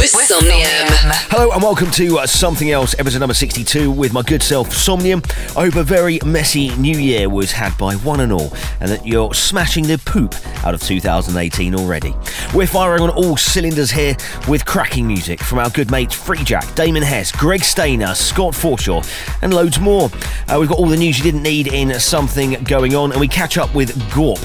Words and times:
with 0.00 0.10
Somnium. 0.12 0.88
Hello 1.28 1.50
and 1.50 1.62
welcome 1.62 1.90
to 1.90 2.20
uh, 2.20 2.26
Something 2.26 2.70
Else, 2.70 2.98
episode 2.98 3.18
number 3.18 3.34
62, 3.34 3.90
with 3.90 4.14
my 4.14 4.22
good 4.22 4.42
self, 4.42 4.72
Somnium. 4.72 5.20
I 5.50 5.66
hope 5.66 5.74
a 5.74 5.82
very 5.82 6.18
messy 6.24 6.74
new 6.76 6.96
year 6.96 7.28
was 7.28 7.52
had 7.52 7.76
by 7.76 7.96
one 7.96 8.20
and 8.20 8.32
all, 8.32 8.50
and 8.80 8.90
that 8.90 9.06
you're 9.06 9.34
smashing 9.34 9.86
the 9.86 9.98
poop 9.98 10.34
out 10.64 10.72
of 10.72 10.80
2018 10.80 11.74
already. 11.74 12.14
We're 12.54 12.66
firing 12.66 13.02
on 13.02 13.10
all 13.10 13.36
cylinders 13.36 13.90
here 13.90 14.16
with 14.48 14.64
cracking 14.64 15.06
music 15.06 15.40
from 15.40 15.58
our 15.58 15.68
good 15.68 15.90
mates 15.90 16.14
Free 16.14 16.44
Jack, 16.44 16.74
Damon 16.74 17.02
Hess, 17.02 17.30
Greg 17.30 17.62
Stainer, 17.62 18.14
Scott 18.14 18.54
Forshaw, 18.54 19.06
and 19.42 19.52
loads 19.52 19.80
more. 19.80 20.08
Uh, 20.48 20.56
we've 20.58 20.68
got 20.70 20.78
all 20.78 20.88
the 20.88 20.96
news 20.96 21.18
you 21.18 21.24
didn't 21.24 21.42
need 21.42 21.66
in 21.66 21.92
Something 22.00 22.52
Going 22.64 22.94
On, 22.94 23.12
and 23.12 23.20
we 23.20 23.28
catch 23.28 23.58
up 23.58 23.74
with 23.74 23.94
Gorp 24.14 24.40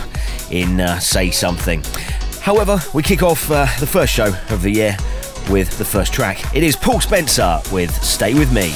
in 0.51 0.81
uh, 0.81 0.99
Say 0.99 1.31
Something. 1.31 1.81
However, 2.41 2.77
we 2.93 3.01
kick 3.03 3.23
off 3.23 3.49
uh, 3.49 3.67
the 3.79 3.87
first 3.87 4.11
show 4.11 4.37
of 4.49 4.61
the 4.61 4.69
year 4.69 4.97
with 5.49 5.77
the 5.77 5.85
first 5.85 6.13
track. 6.13 6.55
It 6.55 6.63
is 6.63 6.75
Paul 6.75 7.01
Spencer 7.01 7.61
with 7.71 7.91
Stay 8.03 8.33
With 8.33 8.51
Me. 8.51 8.73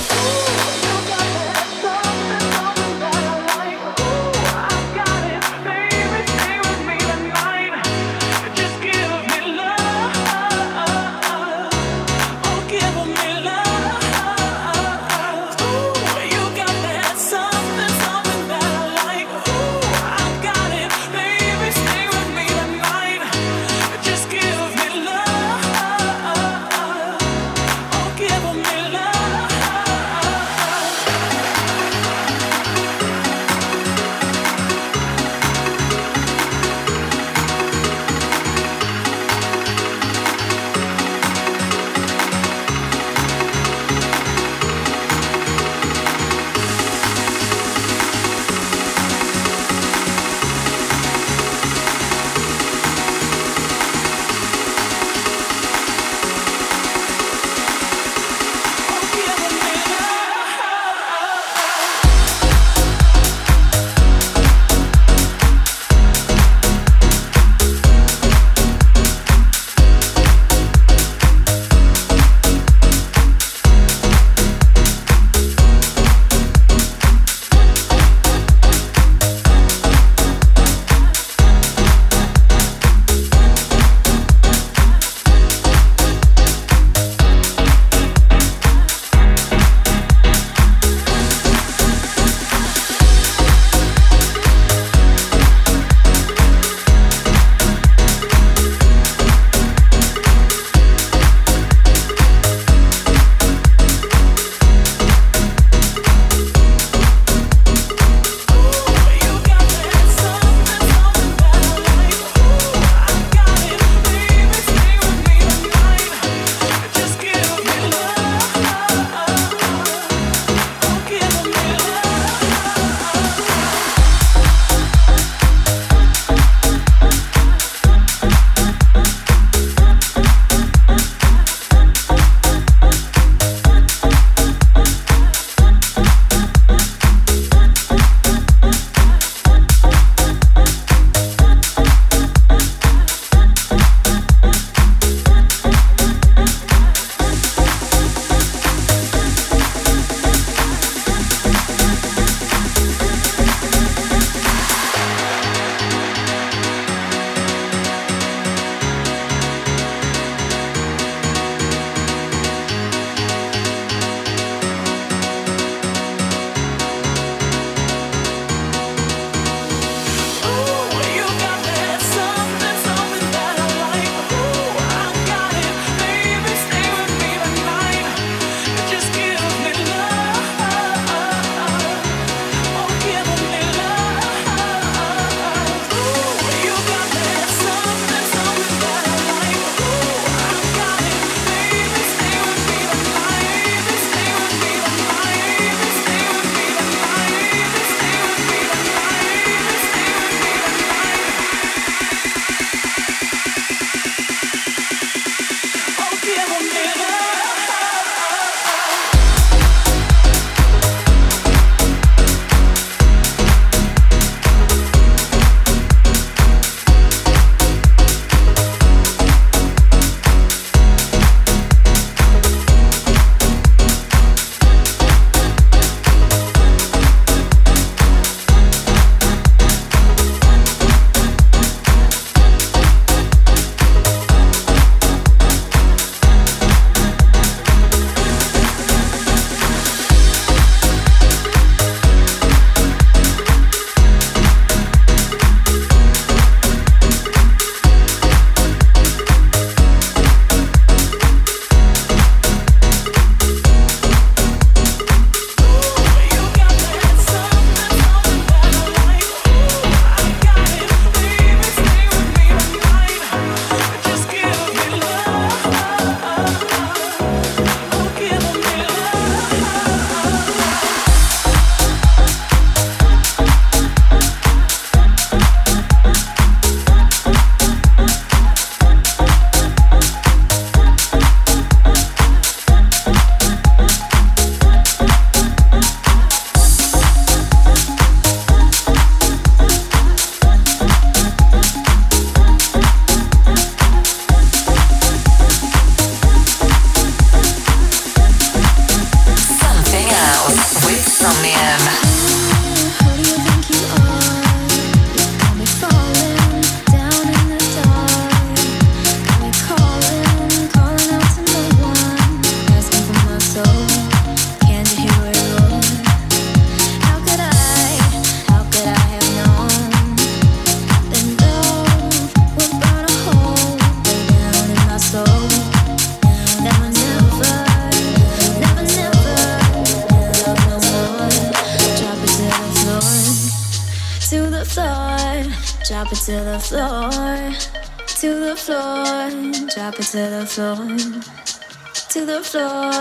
Floor, 342.50 342.92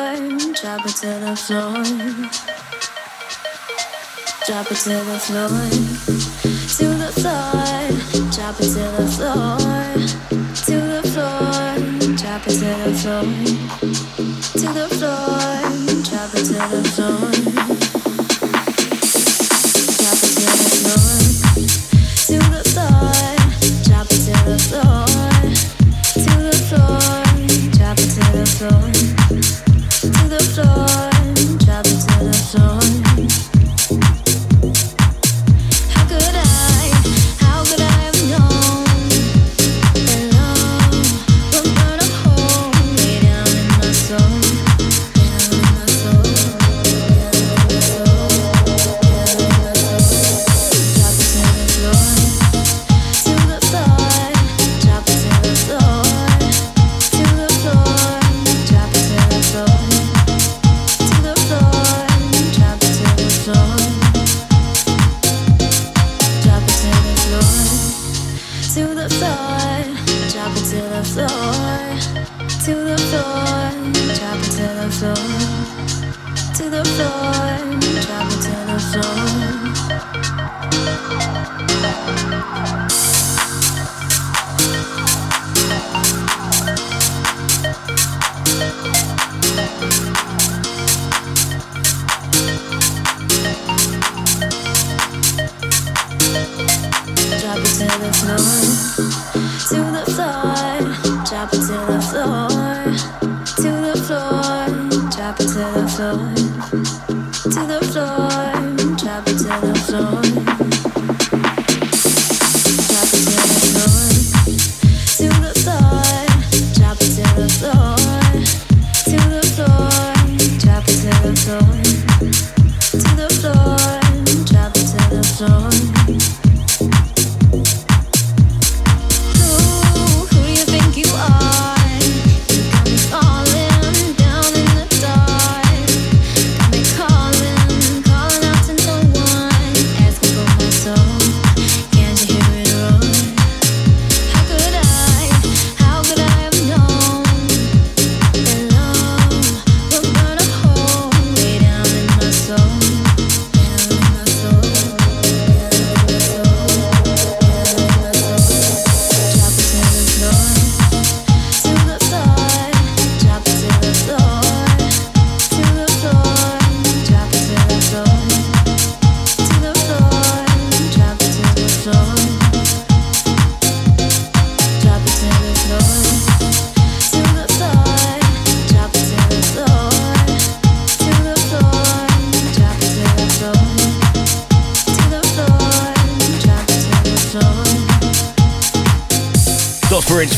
drop 0.60 0.84
it 0.84 0.94
to 0.96 1.06
the 1.24 1.34
floor, 1.34 1.82
drop 4.46 4.70
it 4.70 4.76
to 4.76 4.90
the 4.90 5.18
floor, 5.18 5.48
to 6.76 6.86
the 6.98 7.10
floor, 7.16 7.64
drop 8.30 8.60
it 8.60 8.68
to 8.68 8.84
the 8.98 9.06
floor, 9.16 9.56
to 10.66 10.76
the 10.92 11.02
floor, 11.08 12.16
drop 12.16 12.46
it 12.46 12.50
to 12.50 12.68
the 12.84 12.92
floor, 13.00 13.47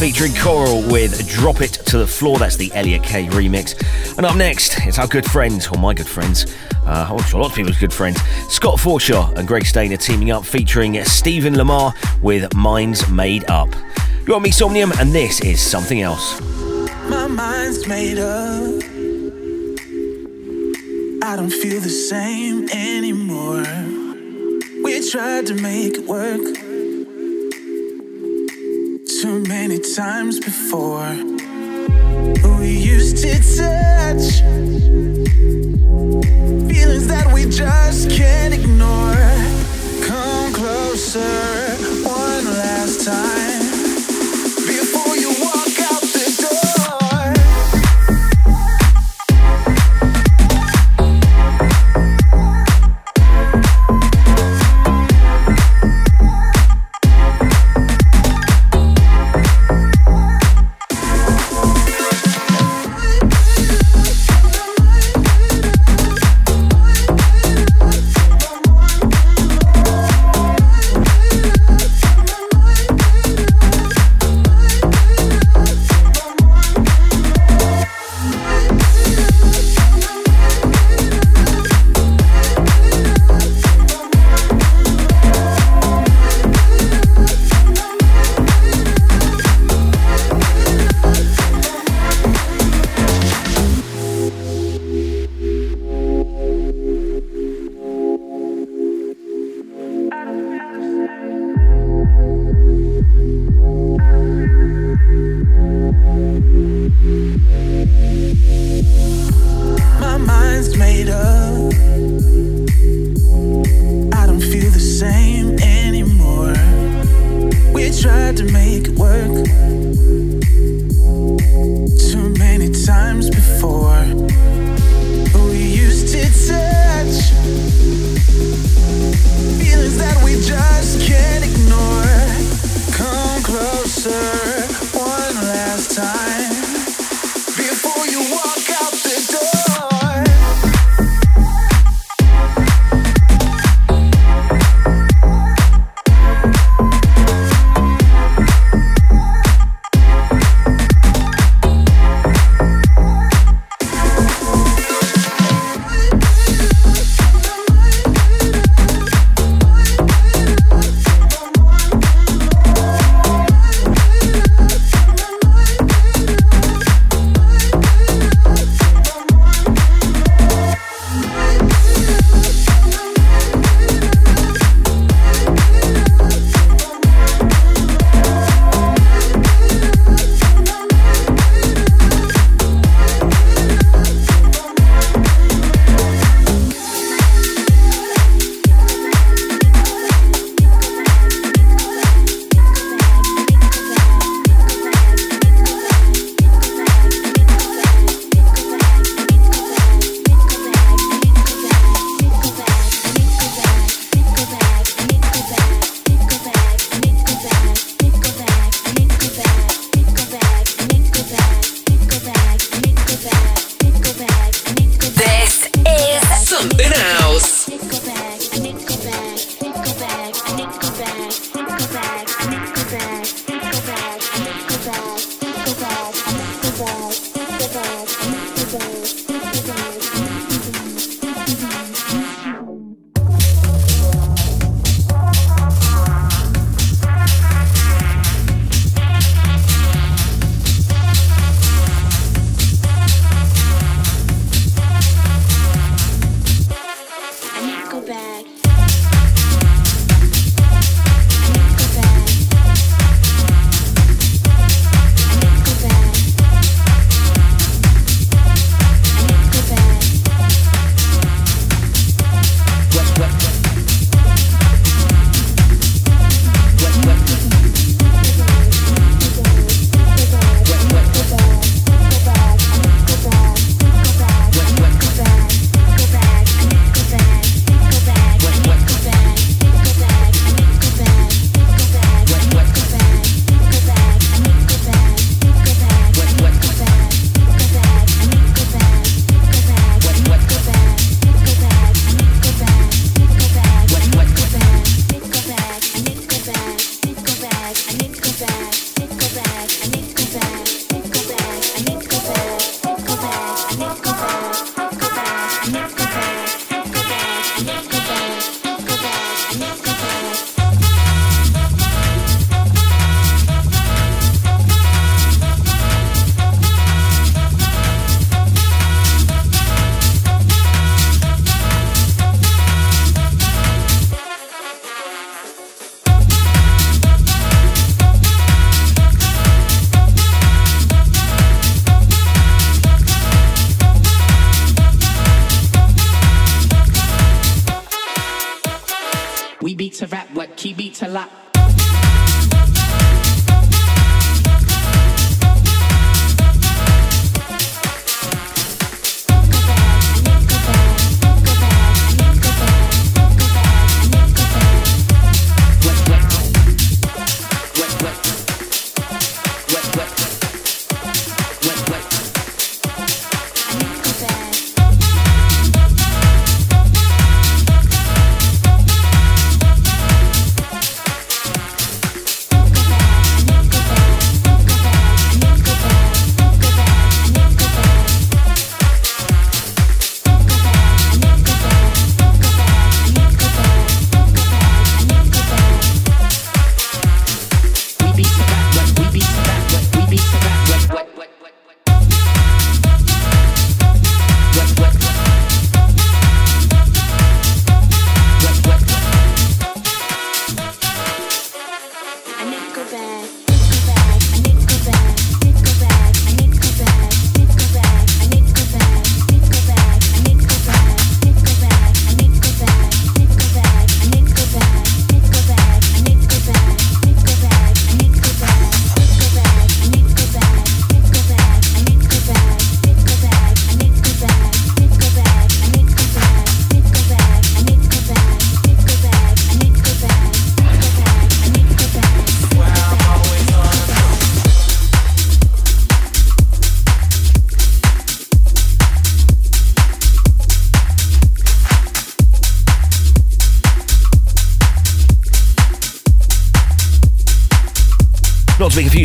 featuring 0.00 0.32
Coral 0.34 0.80
with 0.90 1.28
Drop 1.28 1.60
It 1.60 1.72
to 1.72 1.98
the 1.98 2.06
Floor. 2.06 2.38
That's 2.38 2.56
the 2.56 2.72
Elliot 2.72 3.02
Kay 3.02 3.26
remix. 3.26 3.76
And 4.16 4.24
up 4.24 4.34
next, 4.34 4.78
it's 4.86 4.98
our 4.98 5.06
good 5.06 5.30
friends, 5.30 5.68
or 5.68 5.78
my 5.78 5.92
good 5.92 6.06
friends, 6.06 6.46
uh, 6.86 7.06
I'm 7.10 7.22
sure 7.24 7.38
lots 7.38 7.52
of 7.52 7.56
people's 7.56 7.76
good 7.76 7.92
friends, 7.92 8.18
Scott 8.48 8.78
Forshaw 8.78 9.36
and 9.36 9.46
Greg 9.46 9.66
Stainer 9.66 9.98
teaming 9.98 10.30
up 10.30 10.46
featuring 10.46 11.04
Stephen 11.04 11.54
Lamar 11.54 11.92
with 12.22 12.54
Minds 12.54 13.10
Made 13.10 13.44
Up. 13.50 13.68
You 14.20 14.28
got 14.28 14.40
me, 14.40 14.50
Somnium, 14.50 14.90
and 14.98 15.12
this 15.12 15.42
is 15.42 15.60
something 15.60 16.00
else. 16.00 16.40
My 17.10 17.26
mind's 17.26 17.86
made 17.86 18.18
up. 18.18 18.82
I 21.22 21.36
don't 21.36 21.52
feel 21.52 21.78
the 21.78 21.90
same 21.90 22.70
anymore. 22.70 23.66
We 24.82 25.10
tried 25.10 25.44
to 25.48 25.54
make 25.56 25.98
it 25.98 26.06
work 26.06 26.69
too 29.20 29.40
many 29.40 29.78
times 29.78 30.40
before. 30.40 31.14
We 32.58 32.70
used 32.70 33.18
to 33.18 33.34
touch 33.58 34.40
feelings 36.70 37.06
that 37.08 37.30
we 37.34 37.44
just 37.44 38.10
can't 38.10 38.54
ignore. 38.54 39.14
Come 40.06 40.54
closer 40.54 41.20
one 42.02 42.44
last 42.46 43.04
time. 43.04 43.49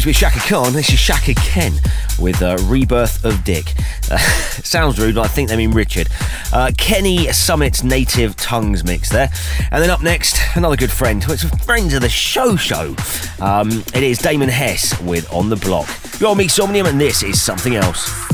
Confused 0.06 0.22
with 0.22 0.34
Chaka 0.34 0.48
Khan, 0.48 0.74
this 0.74 0.94
is 0.94 1.00
Shaka 1.00 1.34
Ken 1.34 1.74
with 2.20 2.39
uh, 2.44 2.58
Rebirth 2.65 3.26
of 3.26 3.44
Dick. 3.44 3.74
Uh, 4.12 4.18
sounds 4.62 5.00
rude, 5.00 5.15
but 5.15 5.22
I 5.22 5.28
think 5.28 5.50
they 5.50 5.58
mean 5.58 5.72
Richard. 5.72 6.10
Uh, 6.54 6.72
Kenny 6.78 7.26
Summit's 7.32 7.84
Native 7.84 8.36
Tongues 8.36 8.84
mix 8.84 9.10
there. 9.10 9.32
And 9.72 9.82
then 9.82 9.89
up 9.89 10.04
next, 10.04 10.38
another 10.56 10.76
good 10.76 10.91
friend. 10.91 11.26
It's 11.28 11.44
a 11.44 11.58
friend 11.58 11.91
of 11.91 12.02
the 12.02 12.10
show 12.10 12.56
show. 12.56 12.96
Um, 13.41 13.84
it 13.96 14.04
is 14.04 14.20
Damon 14.20 14.50
Hess 14.50 15.02
with 15.02 15.28
On 15.34 15.50
the 15.50 15.56
Block. 15.56 15.89
You're 16.20 16.36
me, 16.36 16.50
Somnium, 16.50 16.86
and 16.86 17.02
this 17.02 17.24
is 17.24 17.41
something 17.41 17.76
else. 17.76 18.25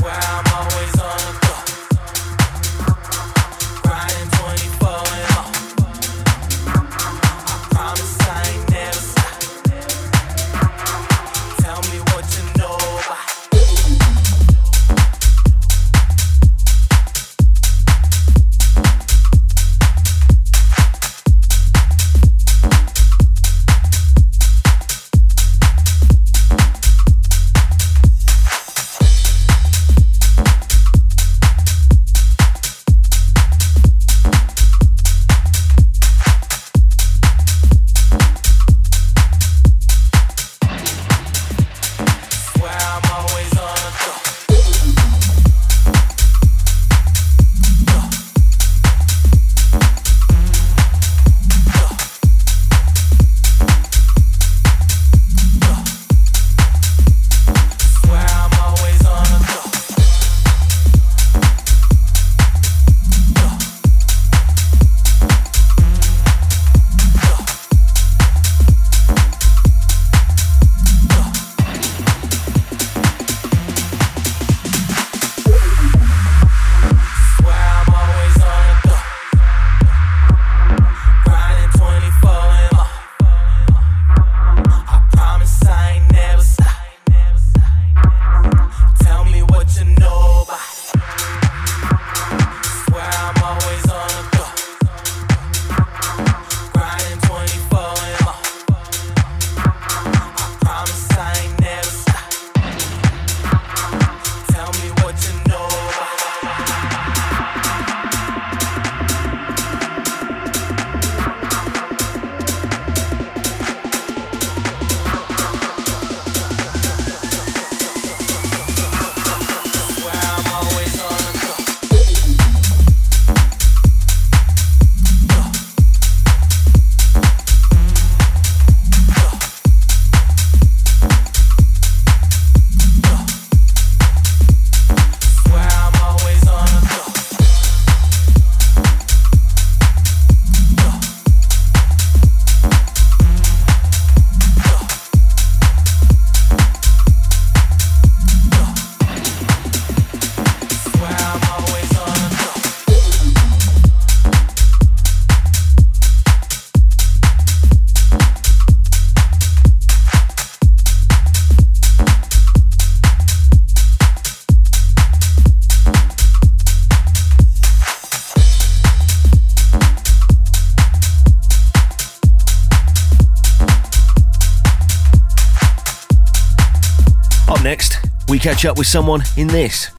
Catch 178.42 178.64
up 178.64 178.76
with 178.76 178.88
someone 178.88 179.22
in 179.36 179.46
this. 179.46 179.92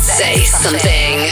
Say 0.00 0.44
something. 0.44 1.28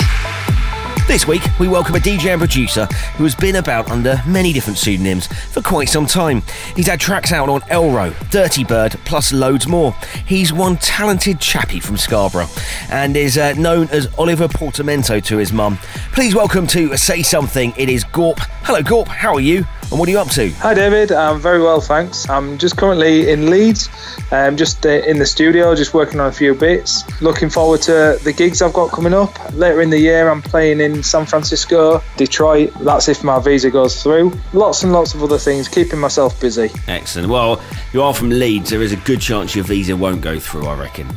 This 1.09 1.27
week, 1.27 1.41
we 1.59 1.69
welcome 1.69 1.95
a 1.95 1.99
DJ 1.99 2.27
and 2.27 2.39
producer 2.39 2.85
who 3.17 3.25
has 3.25 3.35
been 3.35 3.57
about 3.57 3.91
under 3.91 4.23
many 4.27 4.53
different 4.53 4.79
pseudonyms 4.79 5.27
for 5.27 5.63
quite 5.63 5.89
some 5.89 6.05
time. 6.05 6.43
He's 6.77 6.87
had 6.87 7.01
tracks 7.01 7.33
out 7.33 7.49
on 7.49 7.63
Elro, 7.63 8.13
Dirty 8.31 8.63
Bird, 8.63 8.93
plus 9.07 9.33
loads 9.33 9.67
more. 9.67 9.93
He's 10.27 10.53
one 10.53 10.77
talented 10.77 11.41
chappie 11.41 11.81
from 11.81 11.97
Scarborough 11.97 12.47
and 12.91 13.17
is 13.17 13.39
uh, 13.39 13.55
known 13.55 13.89
as 13.89 14.07
Oliver 14.19 14.49
Portamento 14.49 15.19
to 15.19 15.39
his 15.39 15.51
mum. 15.51 15.79
Please 16.13 16.35
welcome 16.35 16.67
to 16.69 16.95
Say 16.99 17.23
Something. 17.23 17.73
It 17.79 17.89
is 17.89 18.05
Gorp. 18.05 18.39
Hello, 18.65 18.83
Gorp. 18.83 19.09
How 19.09 19.33
are 19.33 19.41
you? 19.41 19.65
And 19.91 19.99
what 19.99 20.09
are 20.09 20.13
you 20.13 20.21
up 20.21 20.29
to? 20.31 20.51
Hi, 20.51 20.73
David. 20.73 21.11
I'm 21.11 21.41
very 21.41 21.61
well, 21.61 21.81
thanks. 21.81 22.29
I'm 22.29 22.59
just 22.59 22.77
currently 22.77 23.29
in 23.29 23.51
Leeds. 23.51 23.89
I'm 24.31 24.57
just 24.57 24.87
uh, 24.87 24.91
in 24.91 25.19
the 25.19 25.27
studio, 25.27 25.75
just 25.75 25.95
working 25.95 26.21
on 26.21 26.29
a 26.29 26.33
few 26.33 26.55
bits. 26.55 27.21
Looking 27.21 27.51
forward 27.51 27.83
to 27.83 28.17
the 28.23 28.33
gigs 28.33 28.63
I've 28.63 28.73
got 28.73 28.93
coming 28.93 29.13
up. 29.13 29.37
Later 29.53 29.83
in 29.83 29.91
the 29.91 29.99
year, 29.99 30.29
I'm 30.29 30.43
playing 30.43 30.81
in 30.81 31.03
San 31.03 31.27
Francisco, 31.27 32.01
Detroit. 32.17 32.73
That's 32.83 33.09
if 33.09 33.25
my 33.25 33.41
visa 33.41 33.69
goes 33.69 34.01
through. 34.01 34.33
Lots 34.53 34.85
and 34.85 34.93
lots 34.93 35.15
of 35.15 35.25
other 35.25 35.39
things, 35.39 35.67
keeping 35.67 35.99
myself 35.99 36.41
busy. 36.41 36.71
Excellent. 36.87 37.29
Well, 37.29 37.61
you 37.93 38.03
are 38.03 38.15
from 38.15 38.31
Leeds. 38.31 38.71
There 38.71 38.83
is 38.83 38.93
a 38.93 38.97
good 38.97 39.21
chance 39.21 39.57
your 39.57 39.65
visa 39.65 39.97
won't 39.97 40.21
go 40.21 40.39
through, 40.39 40.67
I 40.67 40.79
reckon. 40.79 41.09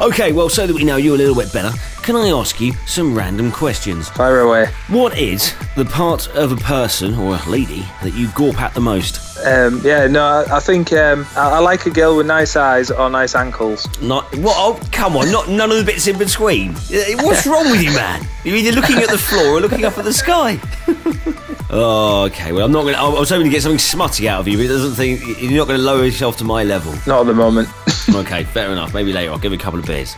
Okay, 0.00 0.32
well, 0.32 0.48
so 0.48 0.66
that 0.66 0.74
we 0.74 0.84
know 0.84 0.96
you 0.96 1.14
a 1.14 1.16
little 1.16 1.34
bit 1.34 1.52
better, 1.52 1.70
can 2.02 2.16
I 2.16 2.30
ask 2.30 2.60
you 2.60 2.72
some 2.86 3.14
random 3.14 3.52
questions? 3.52 4.08
Fire 4.08 4.40
away. 4.40 4.66
What 4.88 5.16
is 5.16 5.54
the 5.76 5.84
part 5.84 6.28
of 6.34 6.50
a 6.50 6.56
person 6.56 7.14
or 7.14 7.36
a 7.36 7.48
lady 7.48 7.86
that 8.02 8.12
you 8.14 8.28
gorp 8.34 8.60
at 8.60 8.74
the 8.74 8.80
most? 8.80 9.38
Um, 9.46 9.80
yeah, 9.84 10.06
no, 10.08 10.22
I, 10.24 10.56
I 10.56 10.60
think 10.60 10.92
um, 10.92 11.26
I, 11.36 11.50
I 11.50 11.58
like 11.60 11.86
a 11.86 11.90
girl 11.90 12.16
with 12.16 12.26
nice 12.26 12.56
eyes 12.56 12.90
or 12.90 13.08
nice 13.08 13.34
ankles. 13.34 13.88
Not 14.00 14.24
what? 14.36 14.54
Oh, 14.56 14.80
come 14.90 15.16
on! 15.16 15.30
Not 15.30 15.48
none 15.48 15.70
of 15.70 15.76
the 15.76 15.84
bits 15.84 16.06
in 16.06 16.18
between. 16.18 16.70
Uh, 16.70 17.22
What's 17.22 17.46
wrong 17.46 17.70
with 17.70 17.82
you, 17.82 17.92
man? 17.92 18.26
You're 18.44 18.56
either 18.56 18.72
looking 18.72 18.98
at 18.98 19.08
the 19.08 19.18
floor 19.18 19.58
or 19.58 19.60
looking 19.60 19.84
up 19.84 19.96
at 19.96 20.04
the 20.04 20.12
sky. 20.12 20.60
oh, 21.70 22.24
okay. 22.26 22.52
Well, 22.52 22.66
I'm 22.66 22.72
not 22.72 22.82
going. 22.82 22.94
to 22.94 23.00
I 23.00 23.08
was 23.08 23.30
hoping 23.30 23.44
to 23.44 23.50
get 23.50 23.62
something 23.62 23.78
smutty 23.78 24.28
out 24.28 24.40
of 24.40 24.48
you, 24.48 24.56
but 24.56 24.64
it 24.64 24.68
doesn't 24.68 24.94
think 24.94 25.40
you're 25.40 25.52
not 25.52 25.68
going 25.68 25.78
to 25.78 25.84
lower 25.84 26.04
yourself 26.04 26.36
to 26.38 26.44
my 26.44 26.64
level. 26.64 26.92
Not 27.06 27.20
at 27.20 27.26
the 27.26 27.34
moment. 27.34 27.68
okay, 28.14 28.44
fair 28.44 28.70
enough. 28.70 28.92
Maybe 28.92 29.12
later. 29.12 29.30
I'll 29.30 29.38
give 29.38 29.52
you 29.52 29.58
a 29.58 29.62
couple 29.62 29.78
of 29.78 29.86
beers. 29.86 30.16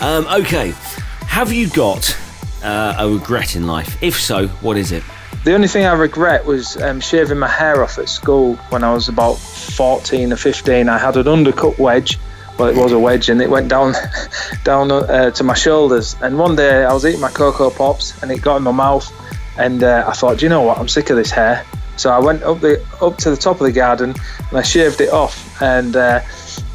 Um, 0.00 0.26
okay. 0.26 0.74
Have 1.32 1.50
you 1.50 1.70
got 1.70 2.14
uh, 2.62 2.94
a 2.98 3.08
regret 3.08 3.56
in 3.56 3.66
life? 3.66 4.02
If 4.02 4.20
so, 4.20 4.48
what 4.60 4.76
is 4.76 4.92
it? 4.92 5.02
The 5.44 5.54
only 5.54 5.66
thing 5.66 5.86
I 5.86 5.94
regret 5.94 6.44
was 6.44 6.76
um, 6.76 7.00
shaving 7.00 7.38
my 7.38 7.48
hair 7.48 7.82
off 7.82 7.98
at 7.98 8.10
school 8.10 8.56
when 8.68 8.84
I 8.84 8.92
was 8.92 9.08
about 9.08 9.38
14 9.38 10.34
or 10.34 10.36
15. 10.36 10.90
I 10.90 10.98
had 10.98 11.16
an 11.16 11.26
undercut 11.26 11.78
wedge. 11.78 12.18
Well, 12.58 12.68
it 12.68 12.76
was 12.76 12.92
a 12.92 12.98
wedge, 12.98 13.30
and 13.30 13.40
it 13.40 13.48
went 13.48 13.68
down, 13.68 13.94
down 14.64 14.92
uh, 14.92 15.30
to 15.30 15.42
my 15.42 15.54
shoulders. 15.54 16.16
And 16.20 16.38
one 16.38 16.54
day 16.54 16.84
I 16.84 16.92
was 16.92 17.06
eating 17.06 17.22
my 17.22 17.30
cocoa 17.30 17.70
pops, 17.70 18.22
and 18.22 18.30
it 18.30 18.42
got 18.42 18.56
in 18.58 18.62
my 18.64 18.70
mouth. 18.70 19.10
And 19.56 19.82
uh, 19.82 20.04
I 20.06 20.12
thought, 20.12 20.42
you 20.42 20.50
know 20.50 20.60
what? 20.60 20.76
I'm 20.76 20.86
sick 20.86 21.08
of 21.08 21.16
this 21.16 21.30
hair. 21.30 21.64
So 21.96 22.10
I 22.10 22.18
went 22.18 22.42
up 22.42 22.60
the 22.60 22.84
up 23.00 23.16
to 23.18 23.30
the 23.30 23.36
top 23.36 23.60
of 23.60 23.66
the 23.66 23.72
garden 23.72 24.14
and 24.48 24.58
I 24.58 24.62
shaved 24.62 25.00
it 25.00 25.10
off. 25.10 25.62
And 25.62 25.94
uh, 25.94 26.20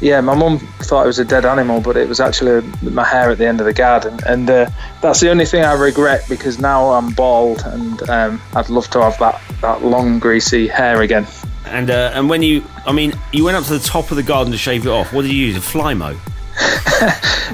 yeah, 0.00 0.20
my 0.20 0.34
mum 0.34 0.58
thought 0.58 1.04
it 1.04 1.06
was 1.06 1.18
a 1.18 1.24
dead 1.24 1.44
animal, 1.44 1.80
but 1.80 1.96
it 1.96 2.08
was 2.08 2.20
actually 2.20 2.66
my 2.82 3.04
hair 3.04 3.30
at 3.30 3.38
the 3.38 3.46
end 3.46 3.60
of 3.60 3.66
the 3.66 3.72
garden. 3.72 4.18
And 4.26 4.48
uh, 4.48 4.70
that's 5.02 5.20
the 5.20 5.30
only 5.30 5.44
thing 5.44 5.64
I 5.64 5.72
regret 5.72 6.24
because 6.28 6.58
now 6.58 6.90
I'm 6.90 7.10
bald 7.10 7.62
and 7.64 8.08
um, 8.08 8.40
I'd 8.54 8.70
love 8.70 8.88
to 8.90 9.02
have 9.02 9.18
that, 9.18 9.40
that 9.60 9.82
long 9.82 10.18
greasy 10.18 10.68
hair 10.68 11.02
again. 11.02 11.26
And 11.66 11.90
uh, 11.90 12.12
and 12.14 12.30
when 12.30 12.42
you, 12.42 12.64
I 12.86 12.92
mean, 12.92 13.12
you 13.32 13.44
went 13.44 13.56
up 13.56 13.64
to 13.64 13.76
the 13.76 13.84
top 13.84 14.10
of 14.10 14.16
the 14.16 14.22
garden 14.22 14.52
to 14.52 14.58
shave 14.58 14.86
it 14.86 14.88
off. 14.88 15.12
What 15.12 15.22
did 15.22 15.32
you 15.32 15.46
use? 15.46 15.56
A 15.56 15.60
Flymo? 15.60 16.16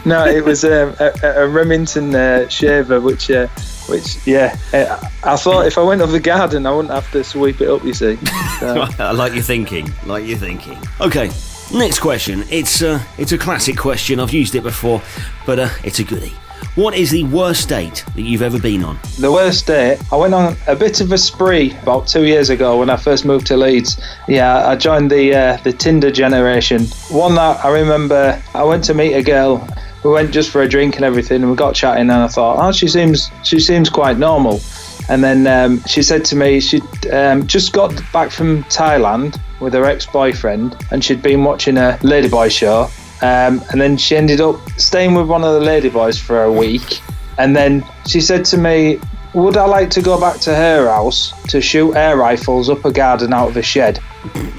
no, 0.07 0.25
it 0.25 0.45
was 0.45 0.65
um, 0.65 0.95
a, 1.01 1.13
a 1.23 1.49
Remington 1.49 2.15
uh, 2.15 2.49
shaver, 2.49 3.01
which, 3.01 3.31
uh, 3.31 3.49
which, 3.89 4.25
yeah, 4.27 4.57
I 5.25 5.37
thought 5.37 5.67
if 5.67 5.77
I 5.77 5.83
went 5.83 6.01
up 6.01 6.11
the 6.11 6.21
garden, 6.21 6.65
I 6.65 6.73
wouldn't 6.73 6.95
have 6.95 7.11
to 7.13 7.25
sweep 7.25 7.61
it 7.61 7.69
up. 7.69 7.85
You 7.85 7.93
see, 7.93 8.17
so, 8.61 8.87
I 8.99 9.11
like 9.11 9.35
your 9.35 9.43
thinking. 9.43 9.93
Like 10.07 10.27
your 10.27 10.39
thinking. 10.39 10.79
Okay. 11.01 11.31
Next 11.72 11.98
question. 12.00 12.44
It's 12.50 12.83
uh, 12.83 13.03
it's 13.18 13.33
a 13.33 13.38
classic 13.38 13.77
question. 13.77 14.20
I've 14.20 14.33
used 14.33 14.55
it 14.55 14.62
before, 14.62 15.03
but 15.46 15.59
uh, 15.59 15.68
it's 15.83 15.98
a 15.98 16.05
goodie. 16.05 16.35
What 16.77 16.94
is 16.94 17.11
the 17.11 17.24
worst 17.24 17.68
date 17.68 18.05
that 18.14 18.22
you've 18.22 18.42
ever 18.42 18.59
been 18.59 18.83
on? 18.83 18.98
the 19.18 19.31
worst 19.31 19.66
date? 19.66 20.00
I 20.12 20.16
went 20.16 20.35
on 20.35 20.57
a 20.66 20.74
bit 20.74 21.00
of 21.00 21.12
a 21.12 21.18
spree 21.18 21.72
about 21.83 22.07
two 22.09 22.24
years 22.24 22.50
ago 22.50 22.79
when 22.79 22.90
I 22.90 22.96
first 22.96 23.24
moved 23.24 23.46
to 23.48 23.57
Leeds. 23.57 24.00
Yeah, 24.27 24.66
I 24.66 24.77
joined 24.77 25.11
the 25.11 25.35
uh, 25.35 25.57
the 25.59 25.72
Tinder 25.72 26.11
generation. 26.11 26.85
One 27.11 27.35
that 27.37 27.64
I 27.64 27.70
remember, 27.70 28.40
I 28.55 28.64
went 28.64 28.85
to 28.85 28.94
meet 28.94 29.14
a 29.14 29.22
girl. 29.22 29.66
We 30.05 30.11
went 30.11 30.33
just 30.33 30.50
for 30.50 30.62
a 30.62 30.68
drink 30.68 30.96
and 30.96 31.05
everything, 31.05 31.42
and 31.42 31.50
we 31.50 31.57
got 31.57 31.74
chatting. 31.74 32.03
And 32.03 32.12
I 32.12 32.29
thought, 32.29 32.59
oh, 32.61 32.72
she 32.72 32.88
seems 32.88 33.31
she 33.42 33.59
seems 33.59 33.88
quite 33.88 34.18
normal. 34.18 34.61
And 35.09 35.23
then 35.23 35.47
um, 35.47 35.83
she 35.87 36.03
said 36.03 36.25
to 36.27 36.37
me 36.37 36.61
she'd 36.61 37.07
um, 37.12 37.47
just 37.47 37.73
got 37.73 37.95
back 38.12 38.31
from 38.31 38.64
Thailand 38.64 39.38
with 39.61 39.75
her 39.75 39.85
ex-boyfriend, 39.85 40.77
and 40.90 41.05
she'd 41.05 41.23
been 41.23 41.45
watching 41.45 41.77
a 41.77 41.99
ladyboy 42.03 42.51
show. 42.51 42.88
Um, 43.23 43.62
and 43.71 43.81
then 43.81 43.97
she 43.97 44.17
ended 44.17 44.40
up 44.40 44.57
staying 44.77 45.14
with 45.14 45.29
one 45.29 45.45
of 45.45 45.61
the 45.61 45.67
ladyboys 45.67 46.21
for 46.21 46.43
a 46.43 46.53
week. 46.53 47.01
And 47.38 47.55
then 47.55 47.85
she 48.07 48.21
said 48.21 48.45
to 48.47 48.59
me, 48.59 48.99
"Would 49.35 49.57
I 49.57 49.67
like 49.67 49.90
to 49.90 50.03
go 50.03 50.21
back 50.21 50.40
to 50.40 50.55
her 50.55 50.88
house 50.88 51.33
to 51.49 51.61
shoot 51.61 51.95
air 51.95 52.17
rifles 52.17 52.69
up 52.69 52.85
a 52.85 52.93
garden 52.93 53.33
out 53.33 53.49
of 53.49 53.57
a 53.57 53.62
shed?" 53.62 54.01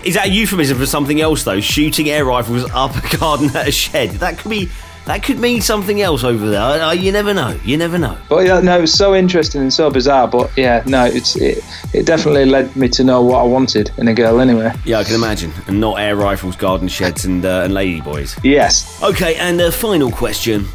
Is 0.03 0.13
that 0.13 0.27
a 0.27 0.29
euphemism 0.29 0.77
for 0.77 0.85
something 0.85 1.21
else 1.21 1.43
though? 1.43 1.59
Shooting 1.59 2.09
air 2.09 2.25
rifles 2.25 2.69
up 2.71 2.95
a 2.95 3.17
garden 3.17 3.55
at 3.55 3.67
a 3.67 3.71
shed. 3.71 4.11
That 4.11 4.37
could 4.37 4.49
be. 4.49 4.69
That 5.05 5.21
could 5.23 5.37
mean 5.39 5.61
something 5.61 6.01
else 6.01 6.23
over 6.23 6.49
there. 6.49 6.93
You 6.95 7.11
never 7.11 7.31
know. 7.33 7.59
You 7.63 7.77
never 7.77 7.99
know. 7.99 8.17
But 8.27 8.47
yeah, 8.47 8.59
no, 8.59 8.77
it 8.79 8.81
was 8.81 8.93
so 8.93 9.13
interesting 9.13 9.61
and 9.61 9.71
so 9.71 9.91
bizarre. 9.91 10.27
But 10.27 10.49
yeah, 10.57 10.81
no, 10.87 11.05
it's 11.05 11.35
it, 11.35 11.63
it 11.93 12.05
definitely 12.07 12.45
led 12.45 12.75
me 12.75 12.89
to 12.89 13.03
know 13.03 13.21
what 13.21 13.39
I 13.39 13.43
wanted 13.43 13.91
in 13.97 14.07
a 14.07 14.13
girl. 14.15 14.39
Anyway, 14.41 14.71
Yeah, 14.83 14.97
I 14.99 15.03
can 15.03 15.13
imagine. 15.13 15.51
And 15.67 15.79
not 15.79 15.99
air 15.99 16.15
rifles, 16.15 16.55
garden 16.55 16.87
sheds, 16.87 17.23
and 17.25 17.45
uh, 17.45 17.61
and 17.65 17.73
ladyboys. 17.73 18.39
yes, 18.43 18.99
Okay, 19.03 19.35
and 19.35 19.61
uh, 19.61 19.69
final 19.69 20.09
question. 20.11 20.65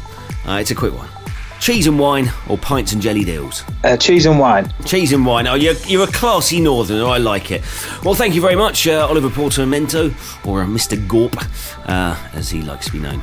Uh, 0.47 0.53
it's 0.61 0.71
a 0.71 0.75
quick 0.75 0.93
one. 0.93 1.09
Cheese 1.59 1.85
and 1.85 1.99
wine 1.99 2.31
or 2.49 2.57
pints 2.57 2.91
and 2.93 3.01
jelly 3.01 3.23
deals? 3.23 3.63
uh, 3.83 3.95
cheese 3.95 4.25
and 4.25 4.39
wine. 4.39 4.73
Cheese 4.85 5.13
and 5.13 5.23
wine. 5.25 5.45
Oh, 5.45 5.53
you're, 5.53 5.75
you're 5.85 6.05
a 6.05 6.11
classy 6.11 6.59
northerner. 6.59 7.05
I 7.05 7.17
like 7.19 7.51
it. 7.51 7.61
Well, 8.03 8.15
thank 8.15 8.33
you 8.33 8.41
very 8.41 8.55
much, 8.55 8.87
uh, 8.87 9.05
Oliver 9.07 9.29
Portamento, 9.29 10.11
or 10.43 10.63
uh, 10.63 10.65
Mr. 10.65 10.97
Gorp, 11.07 11.35
uh, 11.87 12.17
as 12.33 12.49
he 12.49 12.61
likes 12.63 12.87
to 12.87 12.93
be 12.93 12.99
known. 12.99 13.21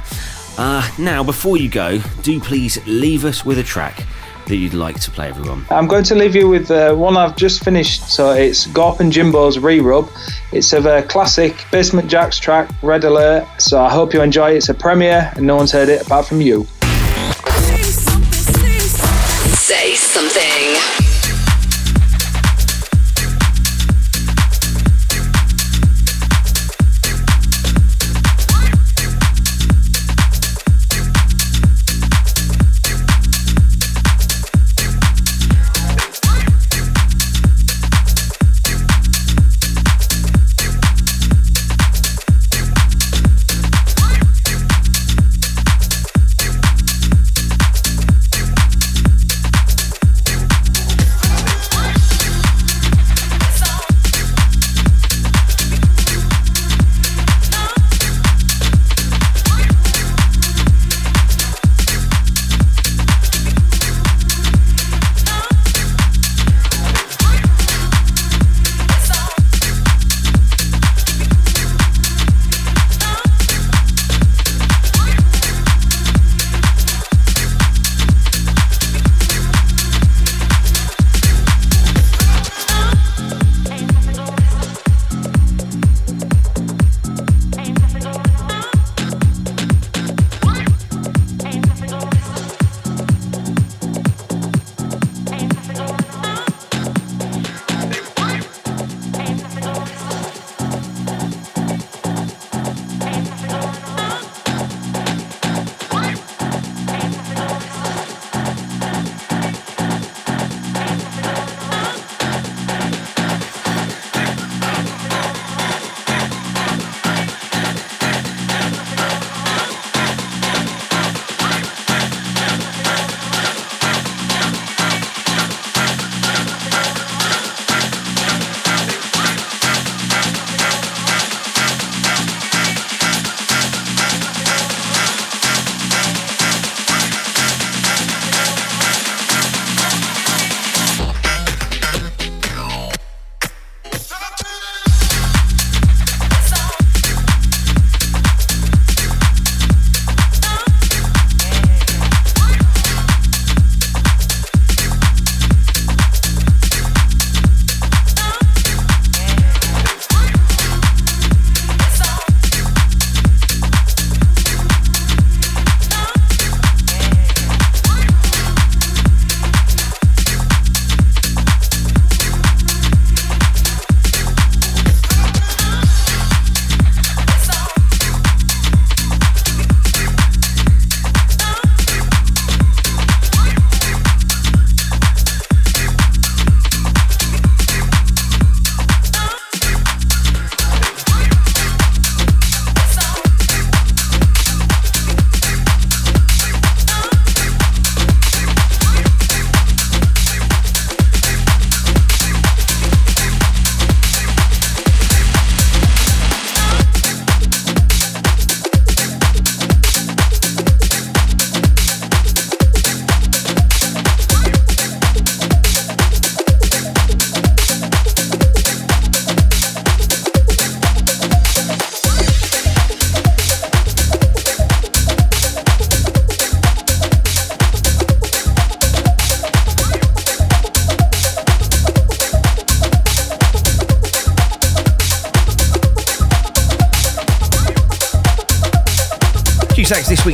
Uh, 0.58 0.90
now, 0.98 1.22
before 1.22 1.56
you 1.56 1.68
go, 1.68 1.98
do 2.22 2.40
please 2.40 2.84
leave 2.84 3.24
us 3.24 3.44
with 3.44 3.58
a 3.58 3.62
track 3.62 4.04
that 4.46 4.56
you'd 4.56 4.74
like 4.74 4.98
to 4.98 5.08
play, 5.08 5.28
everyone. 5.28 5.64
I'm 5.70 5.86
going 5.86 6.02
to 6.04 6.16
leave 6.16 6.34
you 6.34 6.48
with 6.48 6.68
uh, 6.72 6.94
one 6.96 7.16
I've 7.16 7.36
just 7.36 7.62
finished. 7.62 8.10
So 8.10 8.32
it's 8.32 8.66
Gorp 8.66 8.98
and 8.98 9.12
Jimbo's 9.12 9.60
re-rub. 9.60 10.10
It's 10.50 10.72
of 10.72 10.86
a 10.86 11.02
classic 11.04 11.64
Basement 11.70 12.10
Jaxx 12.10 12.40
track, 12.40 12.70
Red 12.82 13.04
Alert. 13.04 13.46
So 13.58 13.80
I 13.80 13.88
hope 13.88 14.12
you 14.12 14.20
enjoy 14.20 14.54
it. 14.54 14.56
It's 14.56 14.68
a 14.68 14.74
premiere, 14.74 15.30
and 15.36 15.46
no 15.46 15.54
one's 15.54 15.70
heard 15.70 15.90
it 15.90 16.02
apart 16.02 16.26
from 16.26 16.40
you. 16.40 16.64
Say 19.54 19.94
something. 19.94 20.97
Few 20.97 20.97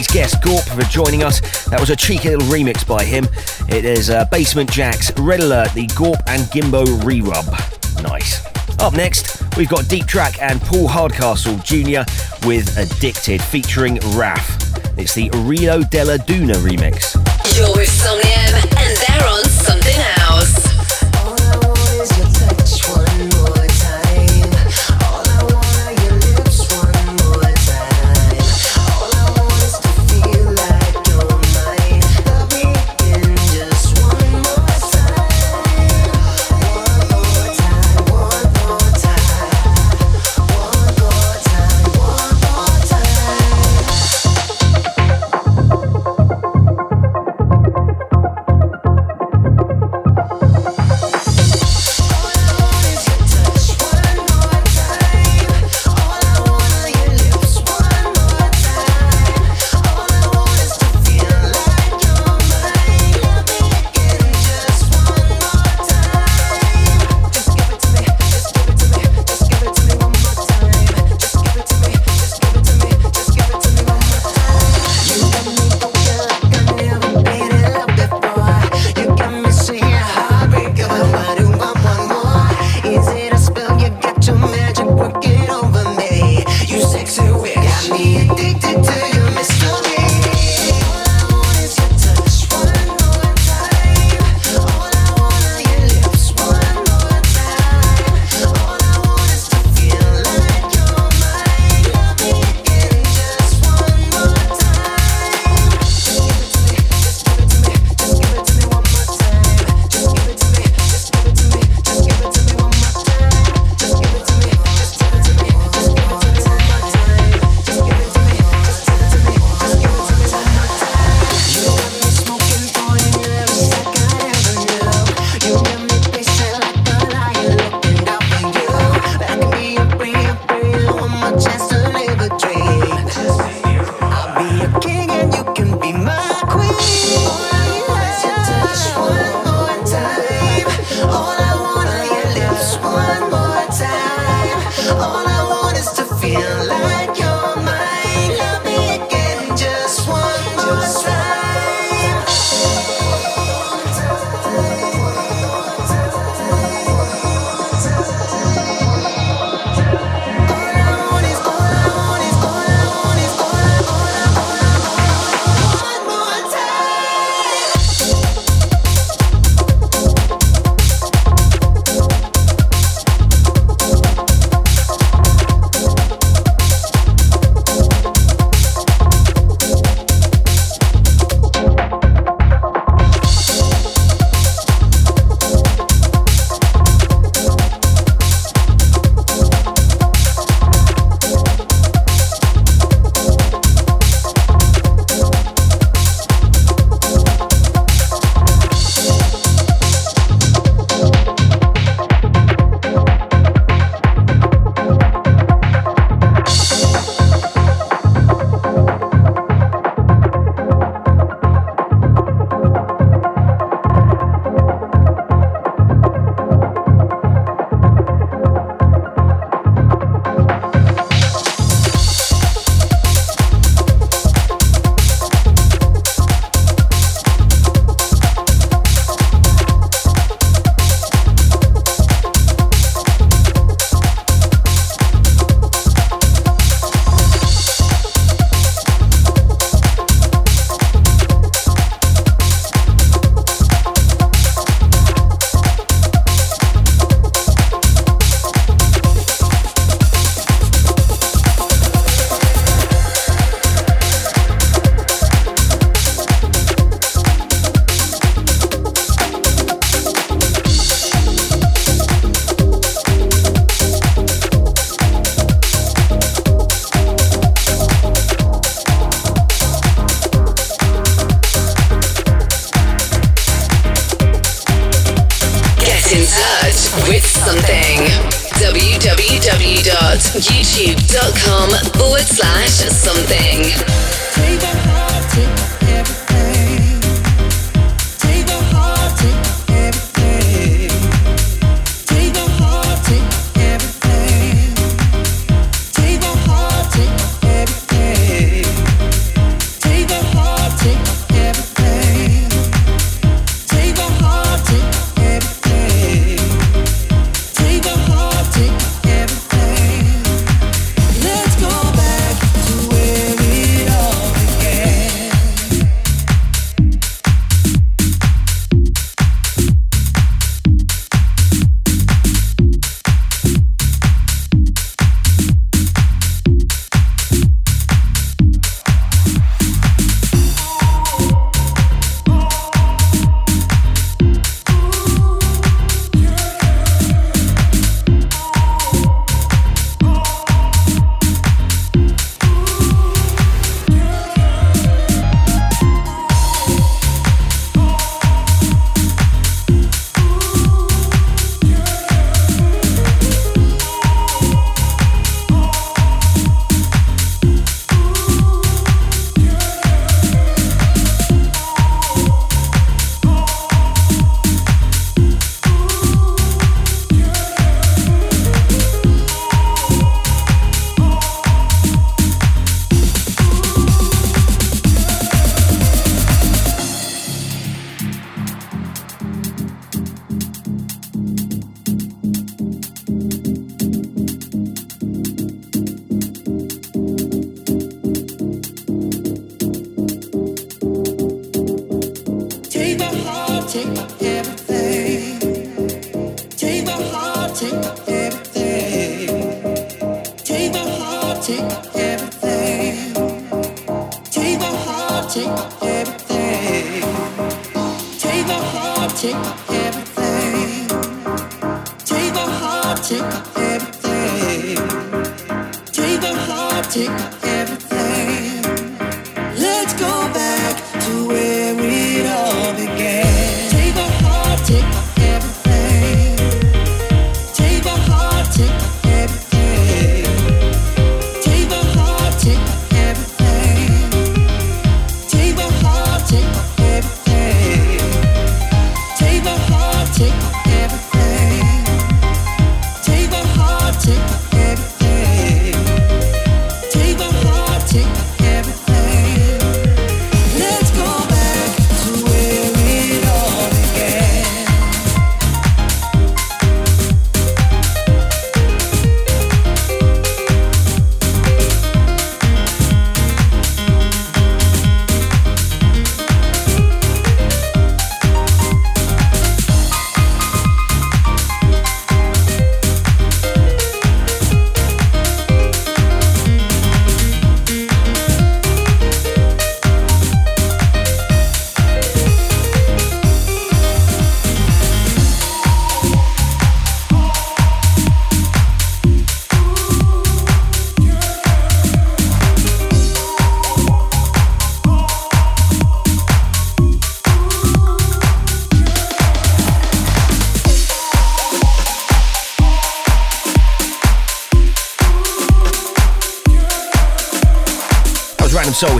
week's 0.04 0.12
guest, 0.12 0.42
Gorp, 0.42 0.64
for 0.64 0.82
joining 0.90 1.22
us. 1.22 1.40
That 1.66 1.80
was 1.80 1.90
a 1.90 1.96
cheeky 1.96 2.30
little 2.30 2.46
remix 2.48 2.86
by 2.86 3.04
him. 3.04 3.26
It 3.68 3.84
is 3.84 4.10
uh, 4.10 4.24
Basement 4.26 4.70
Jaxx, 4.70 5.12
Red 5.24 5.40
Alert, 5.40 5.72
the 5.74 5.86
Gorp 5.96 6.18
and 6.26 6.42
Gimbo 6.50 6.84
re-rub. 7.04 7.46
Nice. 8.02 8.44
Up 8.80 8.94
next, 8.94 9.42
we've 9.56 9.68
got 9.68 9.88
Deep 9.88 10.06
Track 10.06 10.40
and 10.42 10.60
Paul 10.60 10.88
Hardcastle 10.88 11.58
Jr. 11.58 12.02
with 12.46 12.76
Addicted 12.76 13.42
featuring 13.42 13.98
Raf. 14.16 14.56
It's 14.98 15.14
the 15.14 15.30
Rio 15.30 15.82
della 15.82 16.18
Duna 16.18 16.54
remix. 16.56 17.14
You're 17.56 17.74
with 17.76 17.88
Somnium, 17.88 18.54
and 18.76 18.96
they're 18.96 19.28
on 19.28 19.43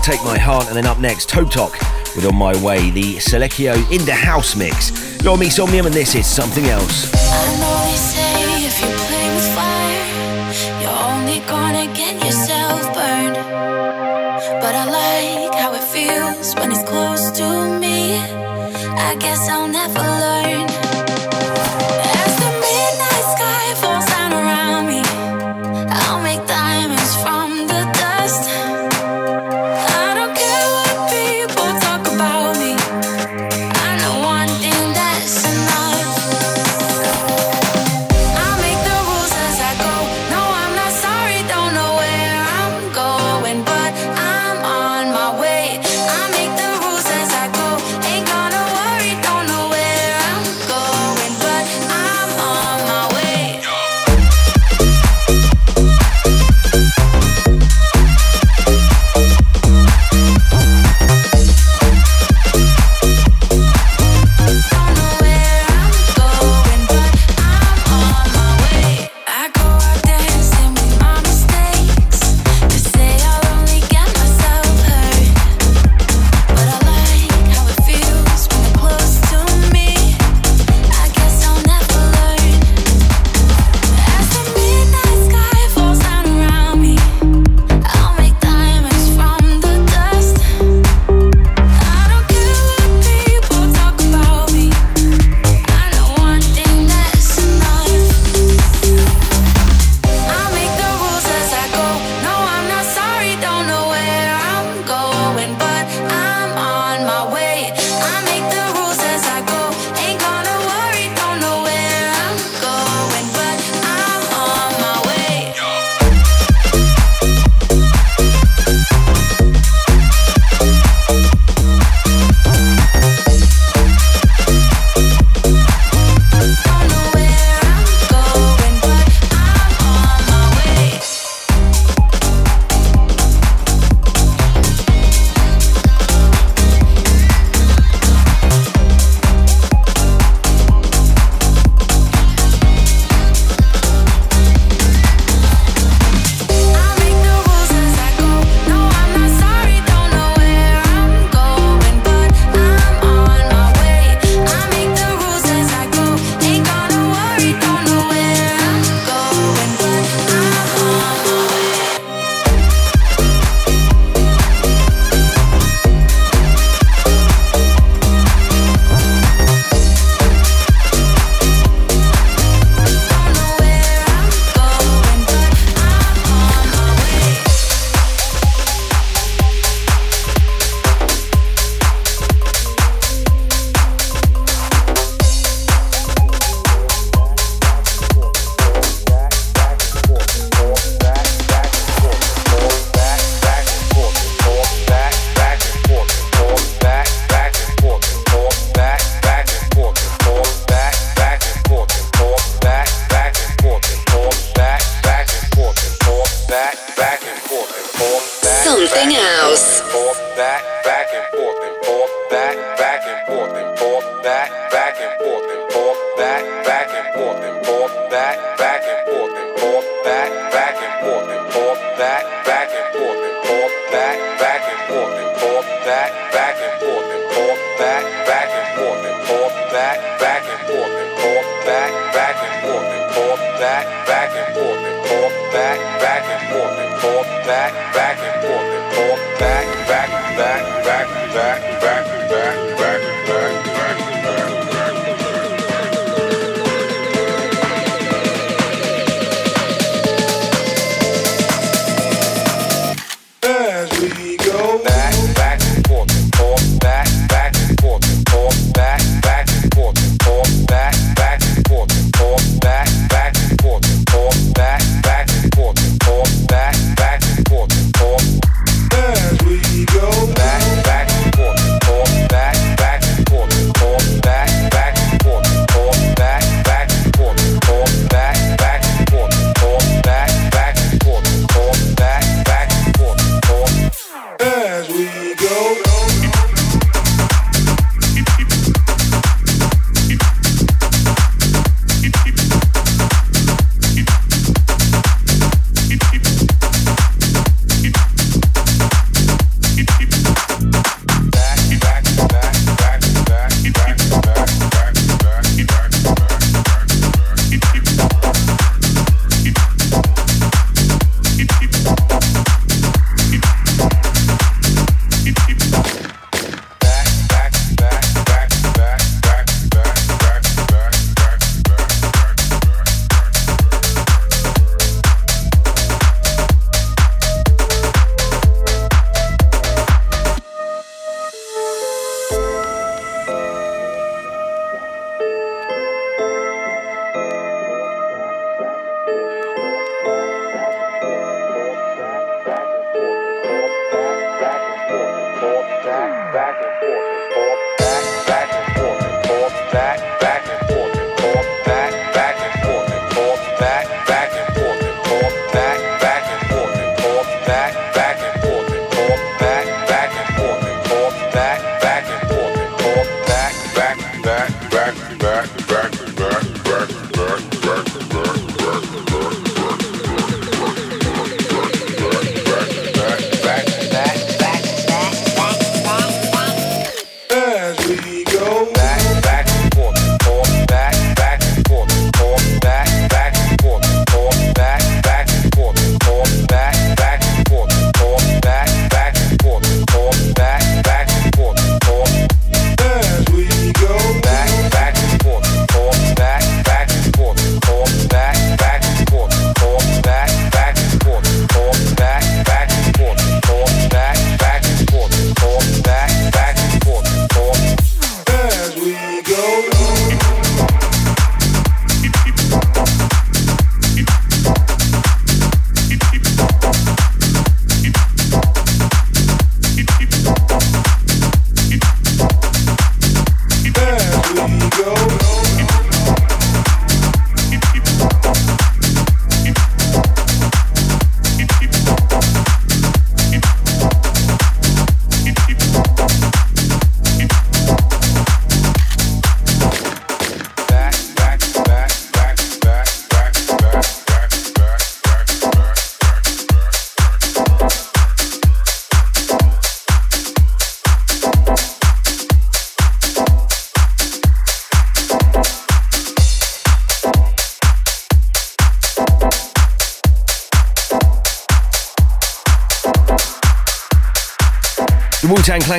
Take 0.05 0.23
My 0.23 0.39
Heart, 0.39 0.67
and 0.67 0.77
then 0.77 0.85
up 0.85 0.99
next, 0.99 1.31
Toe 1.31 1.47
Talk 1.47 1.73
with 2.15 2.27
On 2.27 2.37
My 2.37 2.55
Way, 2.63 2.91
the 2.91 3.15
Selecchio 3.15 3.75
in 3.91 4.05
the 4.05 4.13
house 4.13 4.55
mix. 4.55 4.93
You're 5.23 5.39
me, 5.39 5.49
Somnium, 5.49 5.87
and 5.87 5.95
this 5.95 6.15
is 6.15 6.27
something 6.27 6.67
else. 6.67 7.11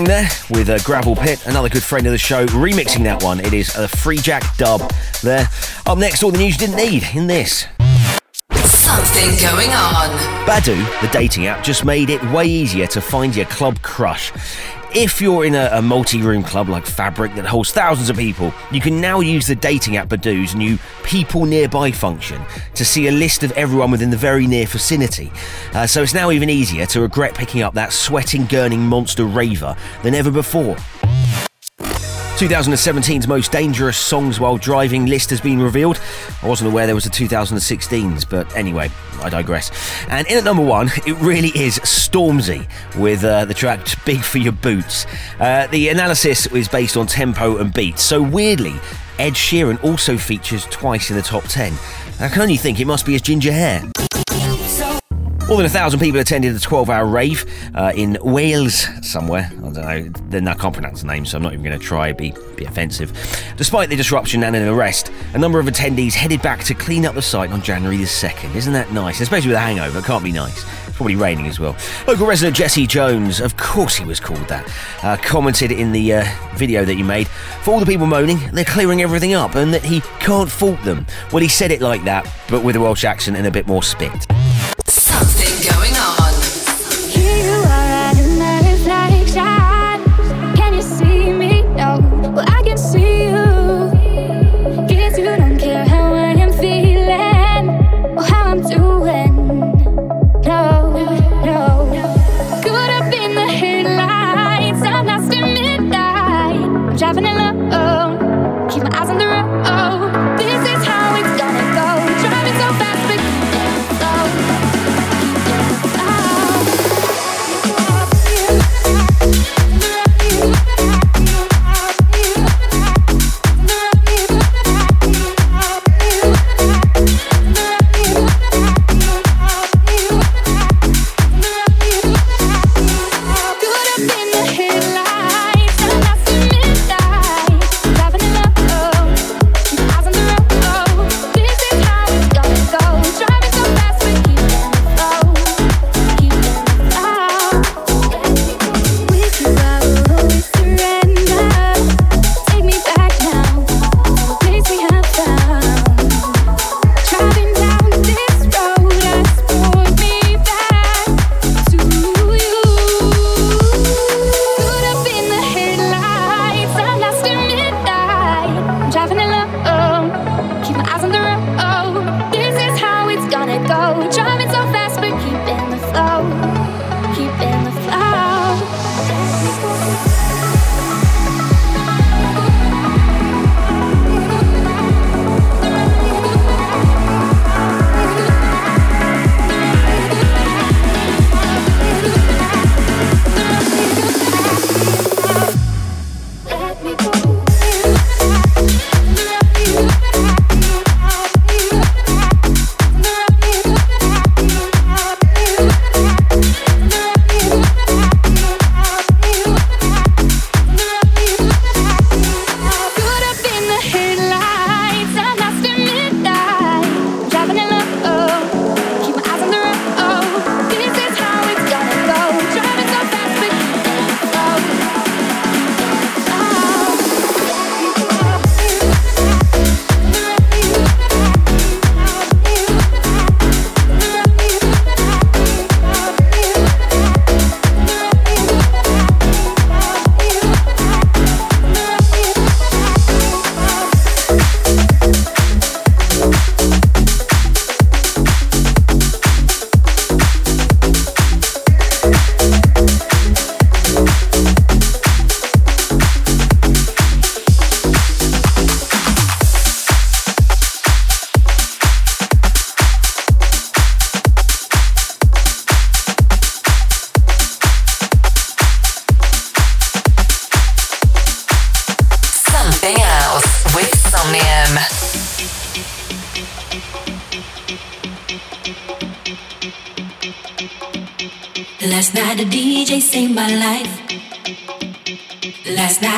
there 0.05 0.29
with 0.49 0.69
a 0.69 0.81
Gravel 0.83 1.15
Pit, 1.15 1.45
another 1.47 1.69
good 1.69 1.83
friend 1.83 2.05
of 2.05 2.11
the 2.11 2.17
show, 2.17 2.45
remixing 2.47 3.03
that 3.03 3.23
one. 3.23 3.39
It 3.39 3.53
is 3.53 3.75
a 3.75 3.87
Free 3.87 4.17
Jack 4.17 4.57
dub 4.57 4.91
there. 5.21 5.47
Up 5.85 5.97
next, 5.97 6.23
all 6.23 6.31
the 6.31 6.37
news 6.37 6.53
you 6.53 6.67
didn't 6.67 6.77
need 6.77 7.03
in 7.13 7.27
this. 7.27 7.65
Something 8.53 9.29
going 9.41 9.69
on. 9.71 10.09
Badoo, 10.45 11.01
the 11.01 11.07
dating 11.07 11.47
app, 11.47 11.63
just 11.63 11.85
made 11.85 12.09
it 12.09 12.23
way 12.31 12.45
easier 12.45 12.87
to 12.87 13.01
find 13.01 13.35
your 13.35 13.45
club 13.47 13.81
crush. 13.81 14.31
If 14.93 15.19
you're 15.19 15.43
in 15.43 15.55
a, 15.55 15.69
a 15.73 15.81
multi 15.81 16.21
room 16.21 16.41
club 16.41 16.69
like 16.69 16.85
Fabric 16.85 17.35
that 17.35 17.45
holds 17.45 17.71
thousands 17.71 18.09
of 18.09 18.15
people, 18.15 18.53
you 18.71 18.79
can 18.79 19.01
now 19.01 19.19
use 19.19 19.45
the 19.45 19.55
dating 19.55 19.97
app 19.97 20.07
Badoo's 20.07 20.55
new 20.55 20.77
People 21.03 21.45
Nearby 21.45 21.91
function 21.91 22.41
to 22.75 22.85
see 22.85 23.07
a 23.07 23.11
list 23.11 23.43
of 23.43 23.51
everyone 23.53 23.91
within 23.91 24.09
the 24.09 24.17
very 24.17 24.47
near 24.47 24.65
vicinity. 24.65 25.31
Uh, 25.75 25.85
so 25.85 26.01
it's 26.01 26.13
now 26.13 26.31
even 26.31 26.49
easier 26.49 26.85
to 26.85 27.01
regret 27.01 27.35
picking 27.35 27.61
up 27.61 27.73
that 27.73 27.91
sweating, 27.91 28.45
gurning 28.45 28.79
monster 28.79 29.25
raver 29.25 29.75
than 30.03 30.15
ever 30.15 30.31
before. 30.31 30.77
2017's 32.37 33.27
most 33.27 33.51
dangerous 33.51 33.97
songs 33.97 34.39
while 34.39 34.55
driving 34.57 35.05
list 35.05 35.29
has 35.31 35.41
been 35.41 35.61
revealed. 35.61 35.99
I 36.41 36.47
wasn't 36.47 36.71
aware 36.71 36.85
there 36.85 36.95
was 36.95 37.05
a 37.05 37.09
2016's, 37.09 38.23
but 38.23 38.55
anyway, 38.55 38.89
I 39.21 39.27
digress. 39.27 39.69
And 40.07 40.25
in 40.27 40.37
at 40.37 40.45
number 40.45 40.63
one, 40.63 40.87
it 41.05 41.17
really 41.19 41.49
is 41.49 41.79
Stormzy 41.79 42.69
with 42.97 43.25
uh, 43.25 43.43
the 43.43 43.53
track 43.53 43.85
Big 44.05 44.23
for 44.23 44.37
Your 44.37 44.53
Boots. 44.53 45.05
Uh, 45.41 45.67
the 45.67 45.89
analysis 45.89 46.45
is 46.47 46.69
based 46.69 46.95
on 46.95 47.05
tempo 47.05 47.57
and 47.57 47.73
beats, 47.73 48.01
so 48.01 48.21
weirdly, 48.21 48.75
Ed 49.19 49.33
Sheeran 49.33 49.83
also 49.83 50.17
features 50.17 50.65
twice 50.67 51.09
in 51.09 51.17
the 51.17 51.21
top 51.21 51.43
10. 51.43 51.73
I 52.21 52.29
can 52.29 52.41
only 52.41 52.57
think 52.57 52.79
it 52.79 52.85
must 52.85 53.05
be 53.05 53.11
his 53.11 53.21
ginger 53.21 53.51
hair. 53.51 53.83
More 55.47 55.57
than 55.57 55.67
a 55.67 55.69
thousand 55.69 55.99
people 55.99 56.19
attended 56.19 56.55
a 56.55 56.59
12 56.59 56.89
hour 56.89 57.05
rave 57.05 57.45
uh, 57.75 57.93
in 57.95 58.17
Wales 58.23 58.87
somewhere. 59.03 59.47
I 59.51 59.59
don't 59.59 59.73
know, 59.73 60.09
then 60.29 60.47
I 60.47 60.55
can't 60.55 60.73
pronounce 60.73 61.01
the 61.01 61.07
name, 61.07 61.23
so 61.23 61.37
I'm 61.37 61.43
not 61.43 61.53
even 61.53 61.63
going 61.63 61.77
to 61.77 61.85
try, 61.85 62.13
be, 62.13 62.33
be 62.55 62.65
offensive. 62.65 63.13
Despite 63.55 63.89
the 63.89 63.95
disruption 63.95 64.43
and 64.43 64.55
an 64.55 64.67
arrest, 64.67 65.11
a 65.35 65.37
number 65.37 65.59
of 65.59 65.67
attendees 65.67 66.13
headed 66.13 66.41
back 66.41 66.63
to 66.63 66.73
clean 66.73 67.05
up 67.05 67.13
the 67.13 67.21
site 67.21 67.51
on 67.51 67.61
January 67.61 67.97
the 67.97 68.05
2nd. 68.05 68.55
Isn't 68.55 68.73
that 68.73 68.91
nice? 68.91 69.21
Especially 69.21 69.49
with 69.49 69.57
a 69.57 69.61
hangover, 69.61 69.99
it 69.99 70.05
can't 70.05 70.23
be 70.23 70.31
nice. 70.31 70.65
It's 70.87 70.97
probably 70.97 71.15
raining 71.15 71.45
as 71.45 71.59
well. 71.59 71.75
Local 72.07 72.25
resident 72.25 72.57
Jesse 72.57 72.87
Jones, 72.87 73.39
of 73.39 73.55
course 73.55 73.95
he 73.95 74.03
was 74.03 74.19
called 74.19 74.47
that, 74.47 74.67
uh, 75.03 75.15
commented 75.17 75.71
in 75.71 75.91
the 75.91 76.11
uh, 76.11 76.25
video 76.55 76.85
that 76.85 76.95
you 76.95 77.05
made 77.05 77.27
for 77.27 77.71
all 77.71 77.79
the 77.79 77.85
people 77.85 78.07
moaning, 78.07 78.39
they're 78.51 78.65
clearing 78.65 79.03
everything 79.03 79.35
up 79.35 79.53
and 79.53 79.71
that 79.75 79.83
he 79.83 80.01
can't 80.19 80.49
fault 80.49 80.81
them. 80.81 81.05
Well, 81.31 81.43
he 81.43 81.49
said 81.49 81.69
it 81.69 81.81
like 81.81 82.03
that, 82.05 82.27
but 82.49 82.63
with 82.63 82.75
a 82.75 82.79
Welsh 82.79 83.05
accent 83.05 83.37
and 83.37 83.45
a 83.45 83.51
bit 83.51 83.67
more 83.67 83.83
spit. 83.83 84.25
Something 85.15 85.54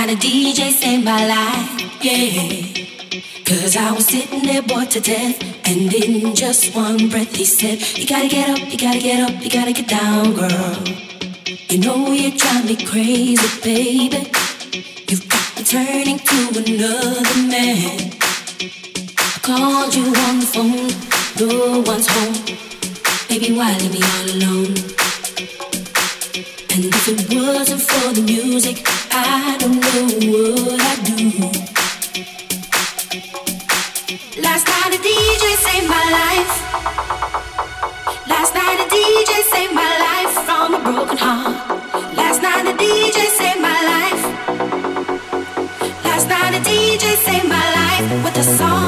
Night 0.07 0.23
a 0.23 0.27
DJ 0.27 0.71
saved 0.71 1.03
my 1.03 1.27
life, 1.27 2.01
yeah. 2.01 3.43
Cause 3.43 3.75
I 3.75 3.91
was 3.91 4.07
sitting 4.07 4.41
there 4.41 4.61
bored 4.61 4.89
to 4.91 5.01
death. 5.01 5.37
And 5.67 5.93
in 5.93 6.33
just 6.33 6.73
one 6.73 7.09
breath 7.09 7.35
he 7.35 7.43
said, 7.43 7.81
You 7.97 8.07
gotta 8.07 8.29
get 8.29 8.49
up, 8.49 8.71
you 8.71 8.77
gotta 8.77 8.99
get 8.99 9.19
up, 9.29 9.43
you 9.43 9.49
gotta 9.49 9.73
get 9.73 9.89
down, 9.89 10.33
girl. 10.33 10.77
You 11.67 11.79
know 11.79 12.11
you 12.13 12.31
drive 12.37 12.63
me 12.63 12.77
crazy, 12.85 13.49
baby. 13.61 14.31
You've 15.09 15.27
got 15.27 15.57
me 15.57 15.63
turning 15.65 16.19
to 16.19 16.37
another 16.55 17.41
man. 17.51 18.11
I 19.19 19.39
called 19.43 19.93
you 19.93 20.05
on 20.05 20.39
the 20.39 20.47
phone, 20.55 20.87
no 21.37 21.79
one's 21.81 22.07
home. 22.07 22.57
Baby, 23.27 23.57
why 23.57 23.75
leave 23.77 23.91
me 23.91 24.01
all 24.01 24.27
alone? 24.37 25.06
And 26.77 26.85
if 26.85 27.07
it 27.07 27.33
wasn't 27.33 27.81
for 27.81 28.13
the 28.13 28.21
music, 28.21 28.85
I 29.11 29.57
don't 29.57 29.79
know 29.81 30.05
what 30.29 30.79
I'd 30.79 31.01
do. 31.09 31.25
Last 34.39 34.67
night 34.67 34.91
the 34.93 35.01
DJ 35.07 35.43
saved 35.65 35.89
my 35.89 36.05
life. 36.21 36.53
Last 38.27 38.53
night 38.53 38.77
the 38.77 38.87
DJ 38.95 39.31
saved 39.53 39.73
my 39.73 39.91
life 40.05 40.33
from 40.45 40.75
a 40.75 40.79
broken 40.79 41.17
heart. 41.17 42.13
Last 42.15 42.43
night 42.43 42.63
the 42.69 42.73
DJ 42.83 43.25
saved 43.39 43.59
my 43.59 43.79
life. 43.93 44.23
Last 46.03 46.29
night 46.29 46.53
a 46.53 46.61
DJ 46.61 47.15
saved 47.25 47.49
my 47.49 47.65
life 47.79 48.23
with 48.23 48.37
a 48.37 48.43
song. 48.43 48.86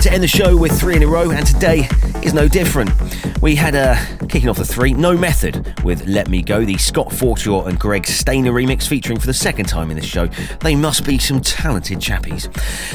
like 0.00 0.08
to 0.08 0.14
end 0.14 0.22
the 0.22 0.28
show 0.28 0.56
with 0.56 0.72
three 0.80 0.96
in 0.96 1.02
a 1.02 1.06
row, 1.06 1.30
and 1.30 1.46
today 1.46 1.86
is 2.22 2.32
no 2.32 2.48
different. 2.48 2.90
We 3.42 3.54
had 3.54 3.74
a 3.74 3.98
kicking 4.28 4.48
off 4.48 4.56
the 4.56 4.64
three, 4.64 4.94
No 4.94 5.14
Method 5.14 5.82
with 5.84 6.06
Let 6.06 6.28
Me 6.28 6.40
Go, 6.40 6.64
the 6.64 6.78
Scott 6.78 7.08
Forshaw 7.08 7.66
and 7.66 7.78
Greg 7.78 8.06
Stainer 8.06 8.52
remix 8.52 8.86
featuring 8.86 9.18
for 9.18 9.26
the 9.26 9.34
second 9.34 9.66
time 9.66 9.90
in 9.90 9.96
this 9.96 10.06
show. 10.06 10.26
They 10.60 10.74
must 10.74 11.04
be 11.04 11.18
some 11.18 11.40
talented 11.40 11.98
chappies. 11.98 12.50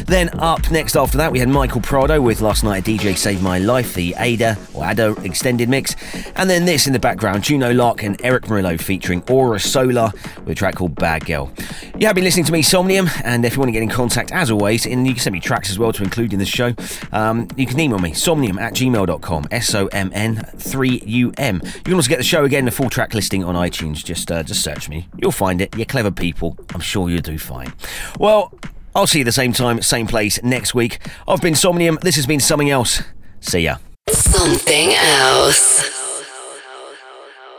Then 0.06 0.30
up 0.40 0.72
next 0.72 0.96
after 0.96 1.18
that, 1.18 1.32
we 1.32 1.38
had 1.38 1.50
Michael 1.50 1.82
Prado 1.82 2.22
with 2.22 2.42
Last 2.42 2.64
Night 2.64 2.86
DJ 2.86 3.16
Saved 3.16 3.44
My 3.44 3.60
Life, 3.60 3.94
the 3.94 4.16
Ada 4.18 4.58
or 4.74 4.86
Ada 4.86 5.16
extended 5.24 5.70
mix. 5.70 5.96
And 6.36 6.50
then 6.50 6.66
this 6.66 6.88
in 6.88 6.94
the 6.94 7.00
background, 7.00 7.44
Juno 7.44 7.72
Lark 7.72 8.02
and 8.02 8.20
Erick 8.24 8.46
Morillo 8.46 8.82
featuring 8.82 9.22
Aura 9.30 9.60
Solar 9.60 10.12
with 10.40 10.50
a 10.50 10.56
track 10.56 10.76
called 10.76 10.96
Bad 10.96 11.26
Girl. 11.26 11.52
You 11.98 12.08
have 12.08 12.16
been 12.16 12.26
listening 12.26 12.44
to 12.46 12.52
me, 12.52 12.62
Somnium, 12.62 13.08
and 13.24 13.46
if 13.46 13.54
you 13.54 13.60
want 13.60 13.70
to 13.70 13.72
get 13.72 13.82
in 13.82 13.88
contact, 13.88 14.34
as 14.34 14.52
always, 14.52 14.86
and 14.86 15.08
you 15.08 15.14
can 15.14 15.22
send 15.22 15.34
me 15.34 15.40
tracks 15.40 15.70
as 15.72 15.80
well 15.80 15.94
to 15.94 16.04
include 16.04 16.34
in 16.34 16.40
the 16.40 16.46
show, 16.46 16.74
um, 17.14 17.48
you 17.56 17.66
can 17.66 17.80
email 17.80 18.00
me, 18.00 18.12
somnium 18.12 18.60
at 18.60 18.74
gmail.com, 18.74 19.48
S 19.50 19.74
O 19.74 19.88
M 19.88 20.12
N 20.14 20.36
3 20.58 21.04
U 21.06 21.32
M. 21.38 21.62
You 21.64 21.82
can 21.84 21.94
also 21.94 22.10
get 22.10 22.18
the 22.18 22.24
show 22.24 22.44
again, 22.44 22.66
the 22.66 22.72
full 22.72 22.90
track 22.90 23.14
listing 23.14 23.46
on 23.46 23.56
iTunes. 23.56 24.04
Just, 24.04 24.30
uh, 24.30 24.44
just 24.44 24.62
search 24.62 24.90
me. 24.90 25.08
You'll 25.18 25.32
find 25.32 25.62
it. 25.62 25.74
You're 25.78 25.86
clever 25.86 26.12
people. 26.12 26.58
I'm 26.74 26.82
sure 26.82 27.10
you'll 27.10 27.22
do 27.22 27.40
fine. 27.40 27.72
Well, 28.20 28.54
I'll 28.94 29.08
see 29.08 29.20
you 29.20 29.26
the 29.26 29.32
same 29.32 29.54
time, 29.54 29.82
same 29.82 30.06
place 30.06 30.44
next 30.44 30.76
week. 30.76 31.00
I've 31.30 31.42
been 31.42 31.56
Somnium. 31.56 31.98
This 32.02 32.18
has 32.18 32.26
been 32.28 32.42
something 32.42 32.70
else. 32.70 33.04
See 33.40 33.60
ya. 33.60 33.78
Something 34.10 34.94
else. 34.96 35.95